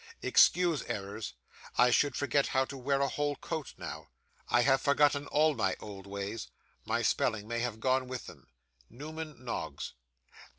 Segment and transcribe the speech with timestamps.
[0.23, 1.35] Excuse errors.
[1.77, 4.07] I should forget how to wear a whole coat now.
[4.49, 6.47] I have forgotten all my old ways.
[6.85, 8.47] My spelling may have gone with them.
[8.89, 9.93] NEWMAN NOGGS.